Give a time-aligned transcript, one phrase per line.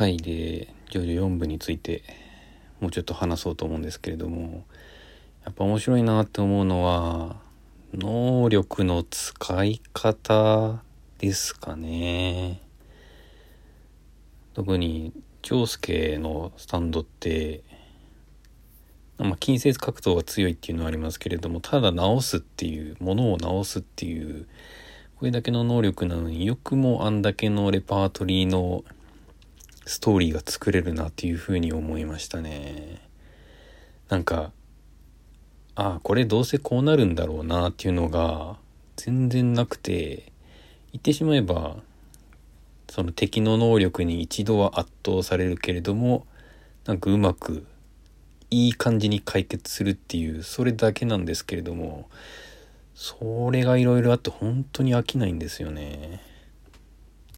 [0.00, 2.02] はいでジョジョ4部について
[2.80, 4.64] もうちょっと話そうと思うんですけれども
[5.44, 7.36] やっぱ面白いなって思うのは
[7.92, 10.82] 能力の使い方
[11.18, 12.62] ですかね。
[14.54, 15.12] 特に
[15.42, 17.62] 長介のスタンドって
[19.18, 24.46] まあ、近接格闘が強いっていうのはありますけれどもただ直すっていうものを直すっていう
[25.16, 28.82] これだけの能力なのによくもあんだけのレパートリーの
[29.90, 33.00] ストーリーが作れるなっていうふうに思いましたね。
[34.08, 34.52] なんか、
[35.74, 38.56] ああ、これどうせこうなるんだろうなっていうのが
[38.94, 40.32] 全然なくて、
[40.92, 41.78] 言ってしまえば、
[42.88, 46.24] その敵の能力に一度は圧倒されるけれども、
[46.84, 47.66] なんかうまく
[48.48, 52.08] いい感じに解決するっていう、それだけなんですけれども、
[52.94, 56.20] それがいろいろあって本当に飽きないんですよね。